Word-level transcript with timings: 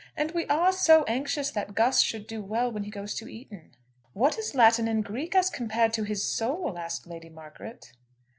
"And 0.17 0.31
we 0.31 0.47
are 0.47 0.73
so 0.73 1.03
anxious 1.03 1.51
that 1.51 1.75
Gus 1.75 2.01
should 2.01 2.25
do 2.25 2.41
well 2.41 2.71
when 2.71 2.85
he 2.85 2.89
goes 2.89 3.13
to 3.13 3.27
Eton." 3.27 3.73
"What 4.13 4.39
is 4.39 4.55
Latin 4.55 4.87
and 4.87 5.05
Greek 5.05 5.35
as 5.35 5.51
compared 5.51 5.93
to 5.93 6.05
his 6.05 6.23
soul?" 6.25 6.75
asked 6.79 7.05
Lady 7.05 7.29
Margaret. 7.29 7.93